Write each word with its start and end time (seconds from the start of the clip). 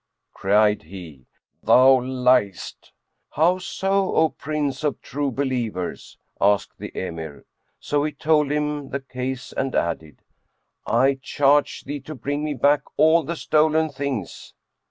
Cried 0.33 0.81
he 0.81 1.27
"Thou 1.61 1.99
liest!" 2.01 2.91
"How 3.33 3.59
so, 3.59 4.15
O 4.15 4.29
Prince 4.29 4.83
of 4.83 4.99
True 4.99 5.29
Believers?" 5.29 6.17
asked 6.41 6.79
the 6.79 6.91
Emir. 6.97 7.45
So 7.79 8.03
he 8.03 8.11
told 8.11 8.51
him 8.51 8.89
the 8.89 9.01
case 9.01 9.53
and 9.53 9.75
added, 9.75 10.17
"I 10.87 11.19
charge 11.21 11.83
thee 11.83 11.99
to 11.99 12.15
bring 12.15 12.43
me 12.43 12.55
back 12.55 12.81
all 12.97 13.21
the 13.21 13.35
stolen 13.35 13.89
things." 13.89 14.55